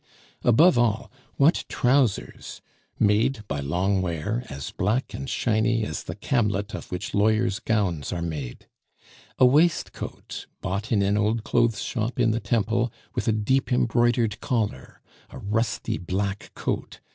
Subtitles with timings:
[0.43, 2.59] Above all, what trousers!
[2.97, 8.11] made, by long wear, as black and shiny as the camlet of which lawyers' gowns
[8.11, 8.65] are made!
[9.37, 14.39] A waistcoat, bought in an old clothes shop in the Temple, with a deep embroidered
[14.41, 15.01] collar!
[15.29, 16.99] A rusty black coat!